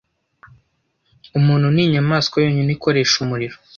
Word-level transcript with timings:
Umuntu 1.37 1.67
ninyamaswa 1.75 2.35
yonyine 2.43 2.69
ikoresha 2.75 3.15
umuriro. 3.23 3.55